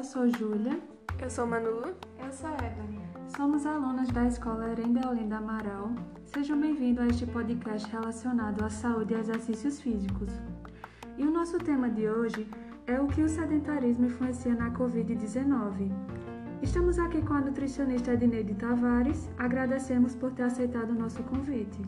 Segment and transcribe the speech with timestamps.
[0.00, 0.80] Eu sou Júlia.
[1.20, 1.82] Eu sou Manu.
[2.24, 3.02] Eu sou Evelyn.
[3.36, 5.90] Somos alunas da Escola Erenda Olinda Amaral.
[6.24, 10.32] Sejam bem-vindos a este podcast relacionado à saúde e exercícios físicos.
[11.18, 12.48] E o nosso tema de hoje
[12.86, 15.92] é o que o sedentarismo influencia na Covid-19.
[16.62, 19.28] Estamos aqui com a nutricionista Edneide Tavares.
[19.36, 21.78] Agradecemos por ter aceitado o nosso convite.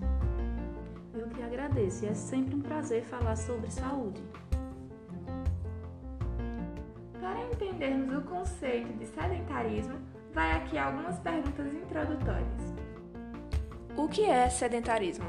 [1.14, 4.22] Eu que agradeço é sempre um prazer falar sobre saúde.
[7.52, 9.98] Entendermos o conceito de sedentarismo,
[10.32, 12.74] vai aqui algumas perguntas introdutórias.
[13.96, 15.26] O que é sedentarismo?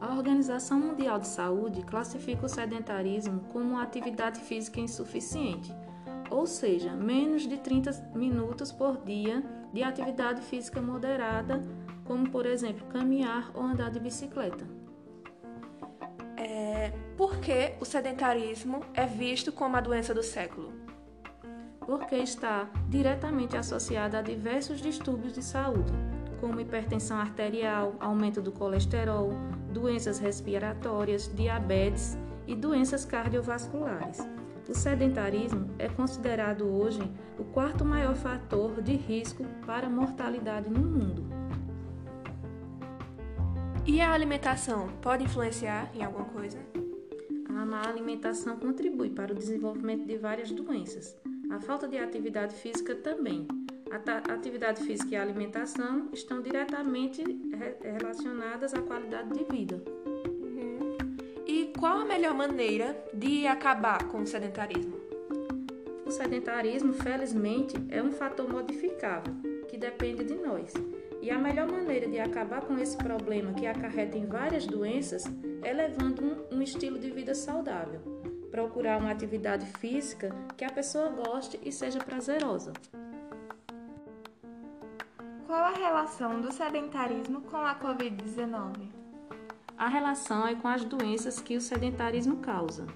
[0.00, 5.72] A Organização Mundial de Saúde classifica o sedentarismo como uma atividade física insuficiente,
[6.30, 11.62] ou seja, menos de 30 minutos por dia de atividade física moderada,
[12.04, 14.66] como por exemplo caminhar ou andar de bicicleta.
[16.36, 20.85] É, por que o sedentarismo é visto como a doença do século?
[21.86, 25.92] Porque está diretamente associada a diversos distúrbios de saúde,
[26.40, 29.30] como hipertensão arterial, aumento do colesterol,
[29.72, 34.18] doenças respiratórias, diabetes e doenças cardiovasculares.
[34.68, 37.00] O sedentarismo é considerado hoje
[37.38, 41.24] o quarto maior fator de risco para mortalidade no mundo.
[43.86, 46.58] E a alimentação pode influenciar em alguma coisa?
[47.48, 51.16] A má alimentação contribui para o desenvolvimento de várias doenças.
[51.50, 53.46] A falta de atividade física também.
[53.90, 57.22] A atividade física e a alimentação estão diretamente
[57.82, 59.82] relacionadas à qualidade de vida.
[59.86, 60.96] Uhum.
[61.46, 64.96] E qual a melhor maneira de acabar com o sedentarismo?
[66.04, 69.34] O sedentarismo, felizmente, é um fator modificável
[69.68, 70.72] que depende de nós.
[71.22, 75.24] E a melhor maneira de acabar com esse problema que acarreta em várias doenças
[75.62, 78.15] é levando um, um estilo de vida saudável.
[78.56, 82.72] Procurar uma atividade física que a pessoa goste e seja prazerosa.
[85.46, 88.88] Qual a relação do sedentarismo com a Covid-19?
[89.76, 92.86] A relação é com as doenças que o sedentarismo causa.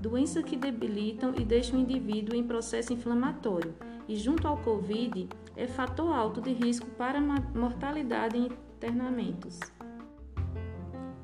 [0.00, 3.74] Doenças que debilitam e deixam o indivíduo em processo inflamatório.
[4.06, 9.58] E junto ao Covid, é fator alto de risco para mortalidade em internamentos.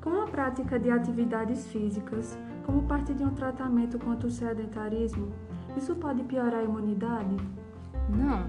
[0.03, 5.29] Com a prática de atividades físicas, como parte de um tratamento contra o sedentarismo,
[5.77, 7.37] isso pode piorar a imunidade?
[8.09, 8.47] Não.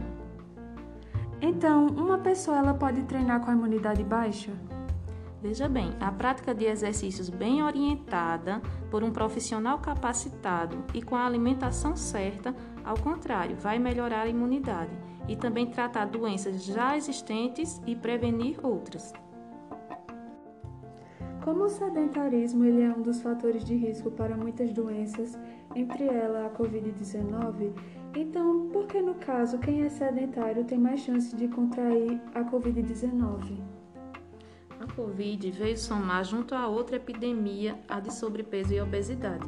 [1.41, 4.51] Então, uma pessoa ela pode treinar com a imunidade baixa?
[5.41, 11.25] Veja bem, a prática de exercícios bem orientada por um profissional capacitado e com a
[11.25, 14.97] alimentação certa, ao contrário, vai melhorar a imunidade
[15.27, 19.13] e também tratar doenças já existentes e prevenir outras.
[21.45, 25.37] Como o sedentarismo ele é um dos fatores de risco para muitas doenças,
[25.75, 27.71] entre elas a Covid-19,
[28.15, 33.61] então por que no caso quem é sedentário tem mais chance de contrair a Covid-19?
[34.79, 39.47] A Covid veio somar junto a outra epidemia, a de sobrepeso e obesidade.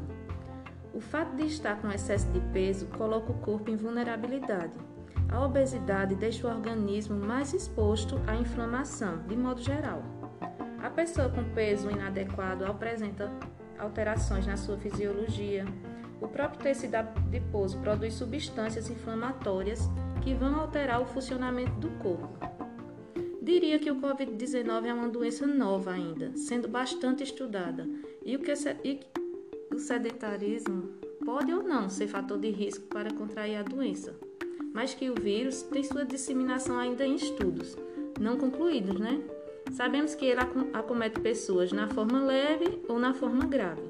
[0.93, 4.77] O fato de estar com excesso de peso coloca o corpo em vulnerabilidade
[5.29, 10.01] a obesidade deixa o organismo mais exposto à inflamação, de modo geral.
[10.81, 13.31] A pessoa com peso inadequado apresenta
[13.77, 15.65] alterações na sua fisiologia.
[16.21, 19.89] O próprio tecido adiposo produz substâncias inflamatórias
[20.23, 22.29] que vão alterar o funcionamento do corpo.
[23.41, 27.87] Diria que o Covid-19 é uma doença nova ainda, sendo bastante estudada,
[28.25, 28.51] e o, que,
[29.73, 30.89] o sedentarismo
[31.23, 34.13] pode ou não ser fator de risco para contrair a doença
[34.77, 37.75] mas que o vírus tem sua disseminação ainda em estudos,
[38.19, 39.19] não concluídos, né?
[39.71, 40.41] Sabemos que ele
[40.73, 43.83] acomete pessoas na forma leve ou na forma grave.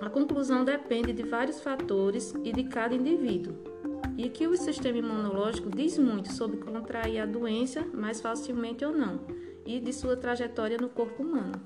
[0.00, 3.54] A conclusão depende de vários fatores e de cada indivíduo,
[4.16, 9.20] e que o sistema imunológico diz muito sobre contrair a doença mais facilmente ou não,
[9.66, 11.60] e de sua trajetória no corpo humano.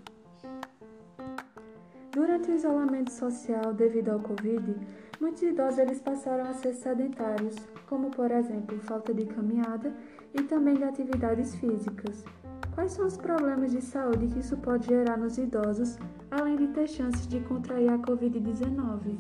[2.14, 4.76] Durante o isolamento social devido ao Covid,
[5.20, 7.56] muitos idosos eles passaram a ser sedentários,
[7.88, 9.93] como por exemplo falta de caminhada
[10.32, 12.25] e também de atividades físicas.
[12.72, 15.99] Quais são os problemas de saúde que isso pode gerar nos idosos,
[16.31, 19.19] além de ter chances de contrair a Covid-19?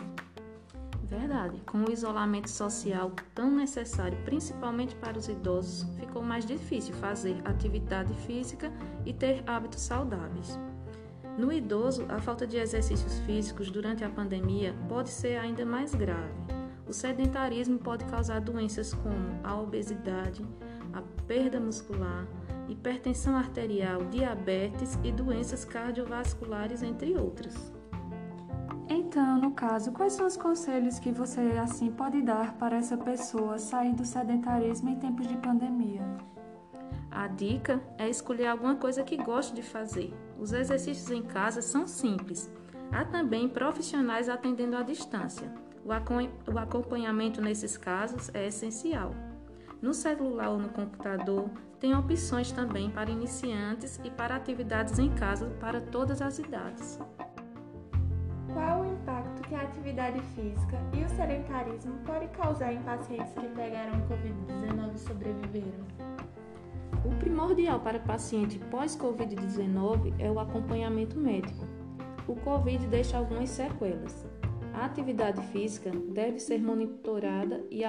[1.08, 7.36] Verdade, com o isolamento social tão necessário, principalmente para os idosos, ficou mais difícil fazer
[7.44, 8.72] atividade física
[9.04, 10.56] e ter hábitos saudáveis.
[11.36, 16.32] No idoso, a falta de exercícios físicos durante a pandemia pode ser ainda mais grave.
[16.86, 20.46] O sedentarismo pode causar doenças como a obesidade,
[20.92, 22.26] a perda muscular,
[22.68, 27.72] hipertensão arterial, diabetes e doenças cardiovasculares, entre outras.
[28.88, 33.58] Então, no caso, quais são os conselhos que você assim pode dar para essa pessoa
[33.58, 36.02] sair do sedentarismo em tempos de pandemia?
[37.10, 40.12] A dica é escolher alguma coisa que goste de fazer.
[40.38, 42.50] Os exercícios em casa são simples.
[42.92, 45.52] Há também profissionais atendendo à distância.
[45.84, 49.14] O acompanhamento nesses casos é essencial.
[49.82, 55.50] No celular ou no computador, tem opções também para iniciantes e para atividades em casa
[55.60, 56.98] para todas as idades.
[58.52, 63.46] Qual o impacto que a atividade física e o sedentarismo pode causar em pacientes que
[63.48, 65.93] pegaram Covid-19 e sobreviveram?
[67.24, 71.64] Primordial para paciente pós-Covid-19 é o acompanhamento médico.
[72.28, 74.26] O Covid deixa algumas sequelas.
[74.74, 77.82] A atividade física deve ser monitorada e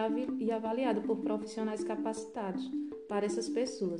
[0.49, 2.71] avaliada por profissionais capacitados
[3.09, 3.99] para essas pessoas.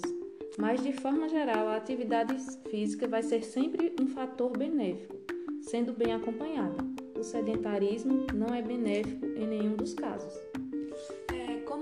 [0.58, 2.34] Mas, de forma geral, a atividade
[2.70, 5.18] física vai ser sempre um fator benéfico
[5.60, 6.78] sendo bem acompanhada.
[7.20, 10.34] O sedentarismo não é benéfico em nenhum dos casos.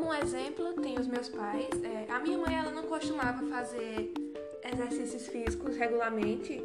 [0.03, 1.69] Como um exemplo, tem os meus pais.
[1.81, 4.13] É, a minha mãe ela não costumava fazer
[4.61, 6.61] exercícios físicos regularmente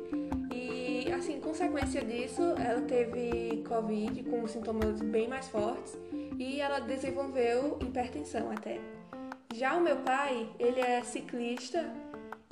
[0.53, 5.97] e, assim, consequência disso, ela teve Covid com sintomas bem mais fortes
[6.37, 8.81] e ela desenvolveu hipertensão até.
[9.55, 11.89] Já o meu pai, ele é ciclista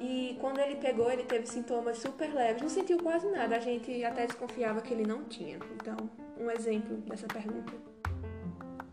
[0.00, 3.56] e quando ele pegou, ele teve sintomas super leves, não sentiu quase nada.
[3.56, 5.58] A gente até desconfiava que ele não tinha.
[5.74, 5.96] Então,
[6.38, 7.72] um exemplo dessa pergunta.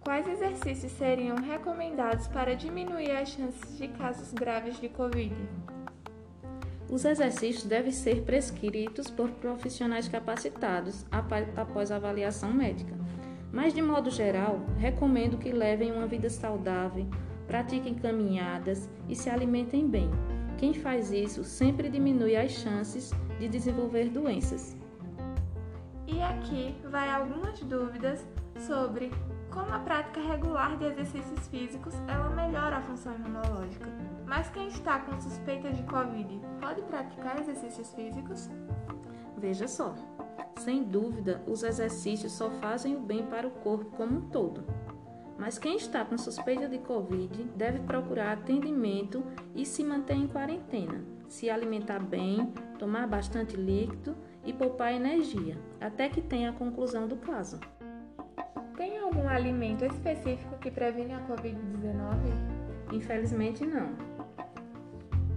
[0.03, 5.35] Quais exercícios seriam recomendados para diminuir as chances de casos graves de Covid?
[6.89, 11.05] Os exercícios devem ser prescritos por profissionais capacitados
[11.55, 12.93] após avaliação médica.
[13.51, 17.07] Mas, de modo geral, recomendo que levem uma vida saudável,
[17.47, 20.09] pratiquem caminhadas e se alimentem bem
[20.63, 24.77] quem faz isso sempre diminui as chances de desenvolver doenças.
[26.07, 28.25] E aqui vai algumas dúvidas
[28.57, 29.11] sobre
[29.53, 33.87] como a prática regular de exercícios físicos ela melhora a função imunológica.
[34.25, 38.49] Mas quem está com suspeita de Covid pode praticar exercícios físicos?
[39.37, 39.93] Veja só,
[40.57, 44.63] sem dúvida, os exercícios só fazem o bem para o corpo como um todo.
[45.37, 49.23] Mas quem está com suspeita de Covid deve procurar atendimento
[49.53, 54.15] e se manter em quarentena, se alimentar bem, tomar bastante líquido
[54.45, 57.59] e poupar energia, até que tenha a conclusão do caso.
[58.75, 62.93] Tem algum alimento específico que previne a Covid-19?
[62.93, 63.91] Infelizmente, não.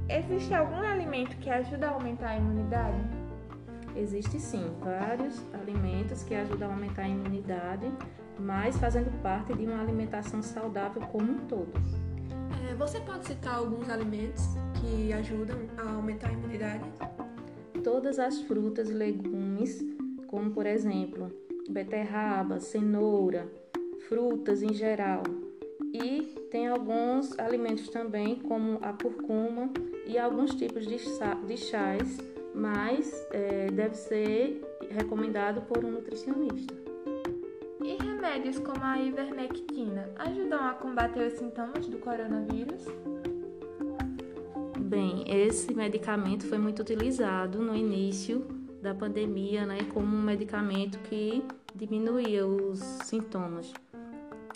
[0.09, 2.99] Existe algum alimento que ajuda a aumentar a imunidade?
[3.95, 7.93] Existe sim, vários alimentos que ajudam a aumentar a imunidade,
[8.39, 11.73] mas fazendo parte de uma alimentação saudável como um todo.
[12.71, 14.47] É, você pode citar alguns alimentos
[14.81, 16.85] que ajudam a aumentar a imunidade?
[17.85, 19.85] Todas as frutas e legumes,
[20.27, 23.51] como por exemplo beterraba, cenoura,
[24.09, 25.23] frutas em geral.
[25.93, 29.71] E tem alguns alimentos também, como a curcuma
[30.07, 30.97] e alguns tipos de,
[31.47, 32.19] de chás,
[32.55, 36.75] mas é, deve ser recomendado por um nutricionista.
[37.83, 42.85] E remédios como a ivermectina ajudam a combater os sintomas do coronavírus?
[44.79, 51.45] Bem, esse medicamento foi muito utilizado no início da pandemia, né, como um medicamento que
[51.75, 53.73] diminuía os sintomas.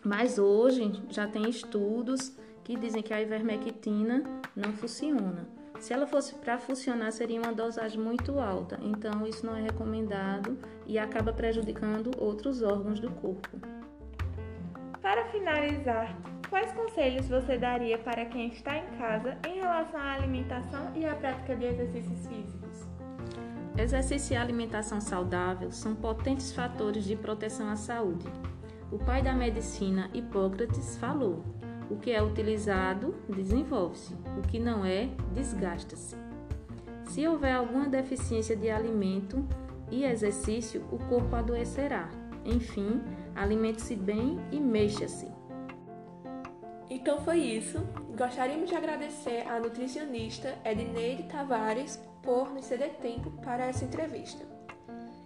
[0.04, 4.22] Mas hoje já tem estudos que dizem que a ivermectina
[4.54, 5.46] não funciona.
[5.78, 10.58] Se ela fosse para funcionar, seria uma dosagem muito alta, então isso não é recomendado
[10.86, 13.58] e acaba prejudicando outros órgãos do corpo.
[15.00, 16.14] Para finalizar,
[16.50, 21.14] quais conselhos você daria para quem está em casa em relação à alimentação e à
[21.14, 22.59] prática de exercícios físicos?
[23.80, 28.26] Exercício e alimentação saudável são potentes fatores de proteção à saúde.
[28.92, 31.42] O pai da medicina, Hipócrates, falou:
[31.88, 36.14] o que é utilizado desenvolve-se, o que não é desgasta-se.
[37.04, 39.42] Se houver alguma deficiência de alimento
[39.90, 42.10] e exercício, o corpo adoecerá.
[42.44, 43.00] Enfim,
[43.34, 45.26] alimente-se bem e mexa-se.
[46.90, 47.78] Então foi isso.
[48.14, 54.44] Gostaríamos de agradecer à nutricionista Edneide Tavares por nos ceder tempo para essa entrevista.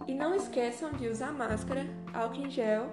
[0.07, 2.89] E não esqueçam de usar máscara, álcool em gel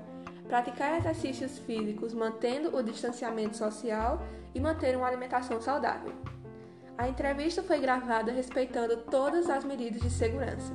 [0.52, 4.20] praticar exercícios físicos mantendo o distanciamento social
[4.54, 6.12] e manter uma alimentação saudável.
[6.98, 10.74] A entrevista foi gravada respeitando todas as medidas de segurança.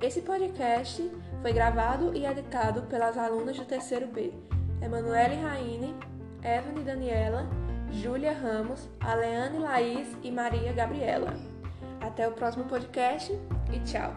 [0.00, 4.32] Esse podcast foi gravado e editado pelas alunas do terceiro B,
[4.80, 5.96] Emanuele Raine,
[6.42, 7.48] Evelyn Daniela,
[7.90, 11.51] Júlia Ramos, Aleane Laís e Maria Gabriela.
[12.02, 13.32] Até o próximo podcast
[13.72, 14.12] e tchau!